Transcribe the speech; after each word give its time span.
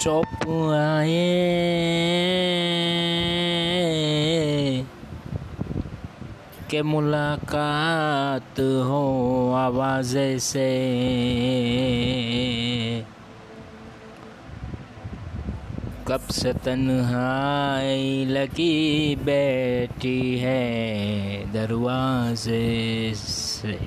चौप 0.00 0.48
आए 0.74 1.24
के 6.70 6.82
मुलाकात 6.82 8.60
हो 8.60 9.02
आवाज़ 9.52 10.16
से। 10.38 10.68
कब 16.08 16.20
से 16.30 16.52
तन्हाई 16.52 18.24
लगी 18.24 19.16
बैठी 19.16 20.38
है 20.38 20.64
दरवाजे 21.52 23.12
से। 23.16 23.78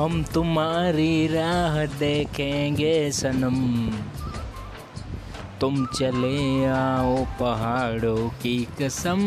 हम 0.00 0.24
तुम्हारी 0.24 1.26
राह 1.26 1.84
देखेंगे, 1.86 3.10
सनम। 3.10 3.90
तुम 5.60 5.86
चले 5.86 6.64
आओ 6.64 7.24
पहाड़ों 7.24 8.28
की 8.28 8.68
कसम। 8.82 9.20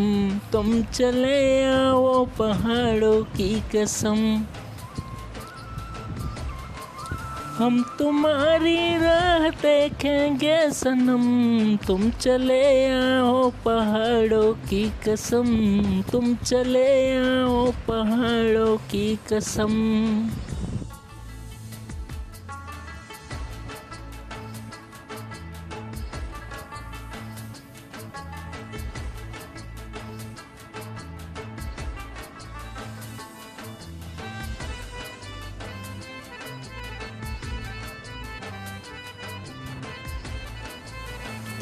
तुम 0.51 0.83
चले 0.83 1.65
आओ 1.65 2.25
पहाड़ों 2.25 3.23
की 3.23 3.63
कसम। 3.75 4.45
हम 7.63 7.83
तुम्हारी 7.99 8.97
राह 8.97 9.49
देखेंगे 9.49 10.71
सनम। 10.71 11.23
तुम 11.87 12.09
चले 12.09 12.87
आओ 12.91 13.49
पहाड़ों 13.49 14.53
की 14.53 14.91
कसम। 15.07 15.45
तुम 16.11 16.35
चले 16.35 17.17
आओ 17.17 17.71
पहाड़ों 17.71 18.77
की 18.77 19.19
कसम। 19.33 19.71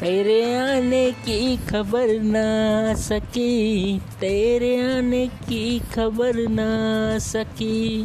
तेरे 0.02 0.54
आने 0.54 1.12
की 1.12 1.56
खबर 1.56 2.20
ना 2.20 2.94
सकी। 2.94 3.98
तेरे 3.98 4.96
आने 4.96 5.26
की 5.26 5.78
खबर 5.78 6.48
ना 6.48 7.18
सकी। 7.18 8.02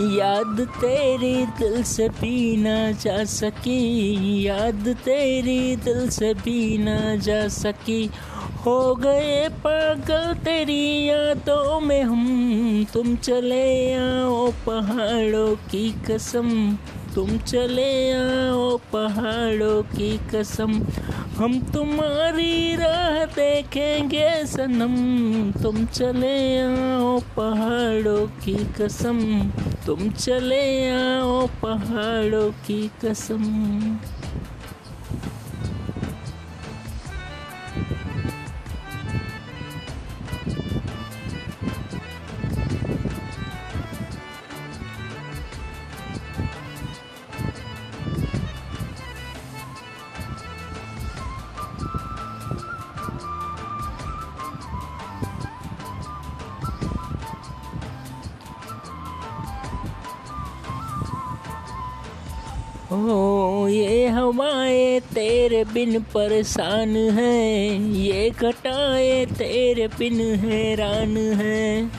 याद 0.00 0.68
तेरी 0.80 1.46
दिल 1.46 1.82
से 1.82 2.08
भी 2.08 2.56
ना 2.56 2.92
जा 2.92 3.24
सकी। 3.24 4.46
याद 4.46 4.96
तेरी 5.04 5.76
दिल 5.76 6.08
से 6.08 6.34
भी 6.34 6.78
ना 6.78 7.16
जा 7.16 7.48
सकी। 7.48 8.10
हो 8.66 8.94
गए 8.94 9.48
पागल 9.48 10.34
तेरी 10.34 11.08
यादों 11.08 11.80
में 11.80 12.02
हम। 12.02 12.86
तुम 12.92 13.16
चले 13.16 13.94
आओ 13.94 14.50
पहाड़ों 14.50 15.56
की 15.56 15.90
कसम। 16.10 16.78
तुम 17.14 17.38
चले 17.38 18.12
आओ 18.12 18.76
पहाड़ों 18.76 19.82
की 19.82 20.20
कसम। 20.34 20.72
हम 21.36 21.60
तुम्हारी 21.60 22.76
राह 22.76 23.24
देखेंगे 23.24 24.46
सनम। 24.46 24.94
तुम 25.62 25.86
चले 25.86 26.60
आओ 26.60 27.20
पहाड़ों 27.20 28.26
की 28.26 28.54
कसम। 28.54 29.50
तुम 29.86 30.10
चले 30.10 30.90
आओ 30.90 31.46
पहाड़ों 31.46 32.50
की 32.50 32.90
कसम। 33.04 33.44
ओ 62.92 63.68
ये 63.68 64.08
हवाएँ 64.08 65.00
तेरे 65.14 65.62
बिन 65.64 65.98
परेशान 66.14 66.96
हैं, 67.10 67.78
ये 67.90 68.30
घटाए 68.30 69.24
तेरे 69.32 69.86
बिन 69.88 70.20
हैरान 70.40 71.16
हैं। 71.40 71.92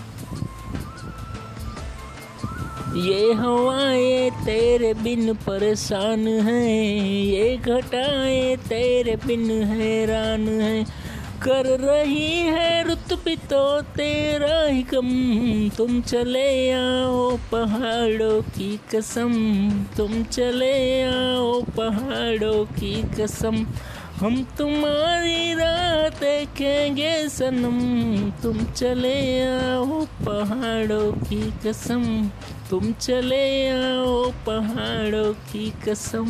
ये 2.98 3.34
हवाएँ 3.34 4.30
तेरे 4.46 4.94
बिन 4.94 5.34
परेशान 5.34 6.28
हैं, 6.28 6.68
ये 7.08 7.56
घटाए 7.58 8.56
तेरे 8.70 9.16
बिन 9.26 9.50
हैरान 9.64 10.48
हैं। 10.62 10.86
कर 11.44 11.66
रही 11.66 12.40
है 12.40 12.88
रुत 12.88 13.14
भी 13.26 13.36
तो 13.36 13.82
तेरा 13.82 14.64
ही 14.64 14.84
कम। 14.84 15.10
तुम 15.78 16.02
चले 16.02 16.72
आओ 16.72 17.38
पहाड़ों 17.38 18.42
की 18.42 18.80
कसम। 18.96 19.34
तुम 19.98 20.24
चले 20.24 21.04
आओ 21.04 21.62
पहाड़ों 21.62 22.66
की 22.66 23.04
कसम। 23.04 23.68
हम 24.16 24.44
तुम्हारी 24.58 25.54
राह 25.54 26.10
देखेंगे 26.10 27.30
सनम। 27.30 27.80
तुम 28.42 28.66
चले 28.66 29.44
आओ 29.44 30.06
पहाड़ों 30.06 31.12
की 31.12 31.54
कसम। 31.66 32.32
तुम 32.70 32.94
चले 32.94 33.70
आओ 33.70 34.32
पहाड़ों 34.32 35.34
की 35.34 35.74
कसम। 35.88 36.30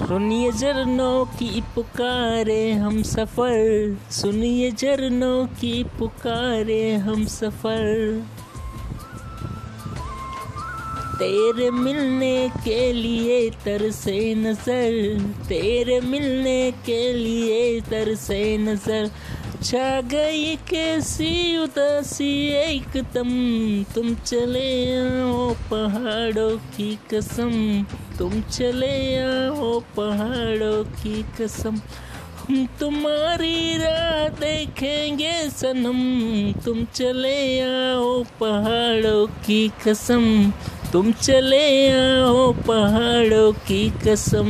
सुनिए 0.00 0.50
झरनों 0.52 1.24
की 1.24 1.60
पुकारे 1.74 2.72
हम 2.72 3.02
सफ़र। 3.02 3.96
सुनिए 4.10 4.70
झरनों 4.70 5.46
की 5.46 5.82
पुकारे 5.98 6.94
हम 6.94 7.24
सफ़र। 7.24 8.24
तेरे 11.18 11.70
मिलने 11.70 12.48
के 12.64 12.92
लिए 12.92 13.50
तरसे 13.64 14.34
नज़र, 14.34 15.18
तेरे 15.48 16.00
मिलने 16.00 16.70
के 16.86 17.12
लिए 17.12 17.80
तरसे 17.80 18.56
नज़र। 18.58 19.10
छा 19.62 20.00
गई 20.00 20.56
कैसी 20.70 21.58
उदासी 21.58 22.32
एकदम, 22.48 23.28
तुम 23.94 24.14
चले 24.14 24.70
आओ 25.00 25.50
पहाड़ों 25.70 26.56
की 26.56 26.98
कसम। 27.14 27.50
तुम 28.20 28.40
चले 28.40 29.16
आओ 29.18 29.80
पहाड़ों 29.80 30.84
की 30.84 31.22
कसम। 31.22 31.76
हम 32.40 32.68
तुम्हारी 32.80 33.76
राह 33.76 34.28
देखेंगे 34.28 35.32
सनम। 35.32 36.60
तुम 36.62 36.84
चले 36.84 37.60
आओ 37.60 38.22
पहाड़ों 38.22 39.26
की 39.26 39.72
कसम। 39.88 40.52
तुम 40.92 41.12
चले 41.12 41.90
आओ 41.92 42.52
पहाड़ों 42.52 43.52
की 43.52 43.90
कसम। 43.90 44.48